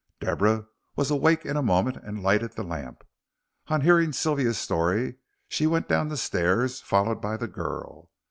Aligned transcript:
Deborah 0.19 0.65
was 0.95 1.11
awake 1.11 1.45
in 1.45 1.55
a 1.55 1.61
moment 1.61 1.95
and 1.97 2.23
lighted 2.23 2.53
the 2.53 2.63
lamp. 2.63 3.03
On 3.67 3.81
hearing 3.81 4.11
Sylvia's 4.11 4.57
story 4.57 5.17
she 5.47 5.67
went 5.67 5.87
down 5.87 6.07
the 6.07 6.17
stairs 6.17 6.81
followed 6.81 7.21
by 7.21 7.37
the 7.37 7.47
girl. 7.47 8.09